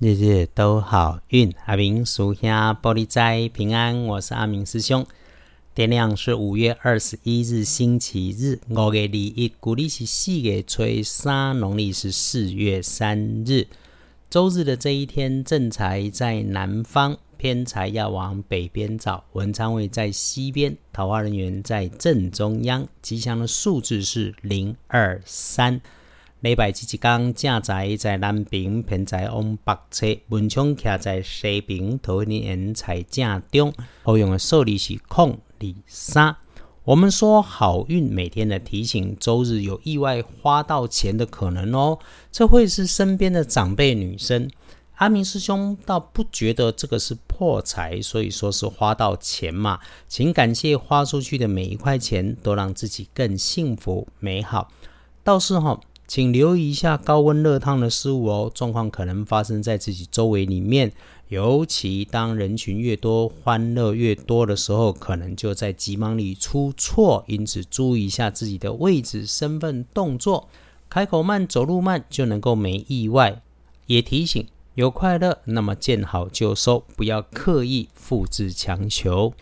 [0.00, 4.04] 日日都好运，阿明属下玻璃斋平安。
[4.04, 5.04] 我是阿明师兄。
[5.74, 13.66] 天亮是五月二十一日星期日，五月二一，古历是四月初三，农历是四月三日。
[14.30, 19.24] 周日的这一天，正财在南方，偏财要往北边找。
[19.32, 22.86] 文昌位在西边，桃花人员在正中央。
[23.02, 25.80] 吉祥的数字是零二三。
[26.40, 33.74] 礼拜七一天，正在在南边，偏在往北侧；文昌徛在西边，桃花人在正中。
[34.04, 36.36] 好用的数字是空二三。
[36.84, 41.98] 我们说好运，每天的提醒，周日有意外花到钱的可能哦。
[42.30, 44.48] 这会是身边的长辈女生。
[44.98, 49.80] 阿明师兄倒不觉得这个是破财，所以说是花到钱嘛。
[50.06, 54.70] 请感谢花出去的每一块钱，都让自己更幸福美好。
[55.24, 55.80] 倒是哈。
[56.08, 60.90] 请留意一下高温热烫的事物哦，状况可能发生在自己周围里面，
[61.28, 67.22] 尤其当人群越多、欢乐越多的时候，可能就在急忙里出错。
[67.28, 70.48] 因此，注意一下自己的位置、身份、动作，
[70.88, 73.42] 开口慢、走路慢，就能够没意外。
[73.84, 79.34] 也提醒：有快乐，那么见好就收，不要刻意复制强求。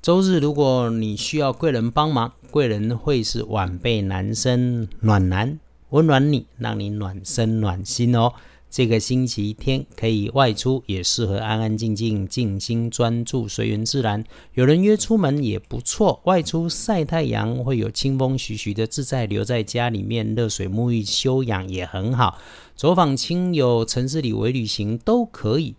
[0.00, 5.58] 周日，如果你需要贵人帮忙，贵人会是晚辈男生暖男。
[5.96, 8.30] 温暖你，让你暖身暖心哦。
[8.68, 14.22] 这个星期天可以外出，也适合安安静静、静心专注、随缘自然。
[14.52, 19.24] 有人约出门也不错，外出晒太阳会有清风徐徐的自在。
[19.24, 22.36] 留在家里面热水沐浴休养也很好。
[22.74, 25.74] 走访亲友、城市里微旅行都可以，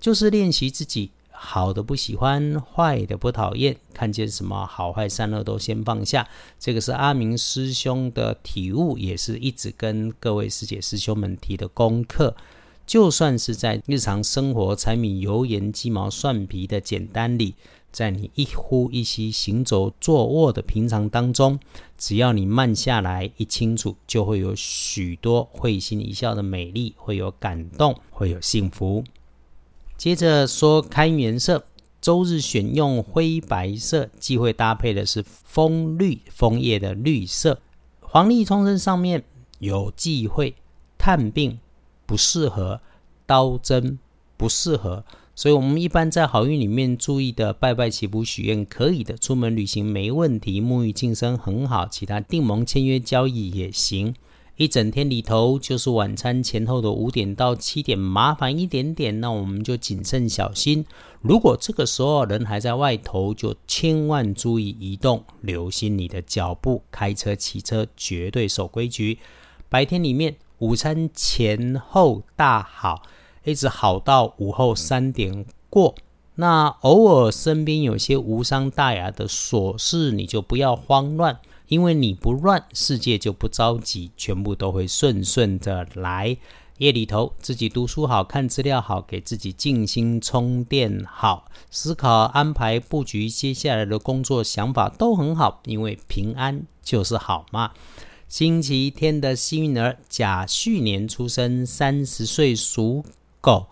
[0.00, 1.12] 就是练习自己。
[1.42, 6.28] 好的不喜欢，坏的不讨厌，看见什么好坏善恶都先放下。
[6.58, 12.36] 这个是阿明师兄的体悟，也是一直跟各位师姐师兄们提的功课。
[12.86, 17.54] 就算是在日常生活柴米油盐鸡毛蒜皮的简单里，
[17.90, 21.58] 在你一呼一吸、行走坐卧的平常当中，
[21.96, 29.02] 只要你慢下来一清楚，就会有许多会心一笑的美丽，会有感动，会有幸福。
[30.00, 31.62] 接着说开颜色，
[32.00, 37.60] 周日选用灰白色，忌讳搭配的是枫绿枫叶的绿色。
[38.00, 39.22] 黄历冲身上面
[39.58, 40.54] 有忌讳，
[40.96, 41.58] 探病
[42.06, 42.80] 不适合，
[43.26, 43.98] 刀针
[44.38, 45.04] 不适合。
[45.34, 54.14] 所以，我们一般在好运里面注意的，拜拜祈福许愿可以的，出门旅行没问题，沐浴净身很好，其他订盟签约交易也行。
[54.60, 60.84] 一整天里头，就是晚餐前后的五点到七点，麻烦一点点，那我们就谨慎小心。
[61.22, 66.82] 如果这个时候人还在外头，就千万注意移动，留心你的脚步。
[66.90, 69.18] 开车、骑车绝对守规矩。
[69.70, 73.00] 白天里面，午餐前后大好，
[73.44, 75.94] 一直好到午后三点过。
[76.34, 81.40] 那偶尔身边有些无伤大雅的琐事，你就不要慌乱。
[81.70, 86.36] 因为你不乱，世界就不着急，全部都会顺顺的来。
[86.78, 97.70] 夜里头自己读书好看资料好，给自己静心充电好，思考安排布局接下来的工作想法都很好，因为平安就是好嘛。
[98.26, 103.04] 星期天的幸运儿甲戌年出生，三十岁属
[103.40, 103.68] 狗。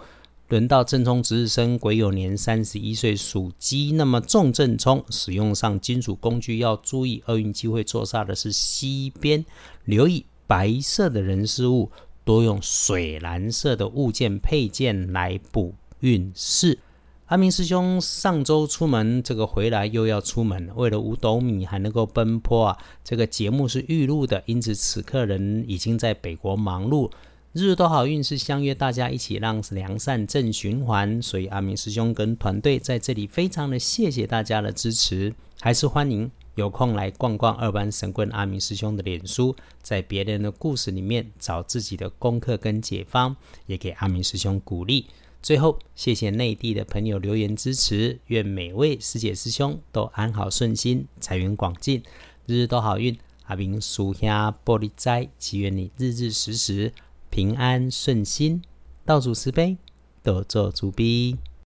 [0.48, 9.44] 轮到正冲值日生癸酉年三十一岁属鸡，那么重正冲使用上金属工具要注意，厄运机会坐煞的是西边，
[9.84, 11.90] 留意白色的人事物，
[12.24, 16.78] 多用水蓝色的物件配件来补运势。
[17.26, 22.78] 阿明师兄上周出门，这个回来又要出门，为了五斗米还能够奔波啊！
[23.04, 27.10] 这个节目是预录的，因此此刻人已经在北国忙碌。
[27.54, 43.34] 日日都好运是相约大家一起让良善正循环，所以阿明师兄跟团队在这里非常的谢谢大家的支持，还是欢迎有空来逛逛二班神棍阿明师兄的脸书，在别人的故事里面找自己的功课跟解方，
[43.64, 45.06] 也给阿明师兄鼓励。
[45.40, 52.02] 最后，谢谢内地的朋友留言支持，愿每位师姐师兄都安好顺心，财源广进，
[52.44, 53.16] 日日都好运。
[53.46, 56.92] 阿明属下玻璃斋，祈愿你日日时时。
[57.30, 58.62] 平安顺心，
[59.04, 59.76] 倒数十杯，
[60.22, 61.36] 得做主逼。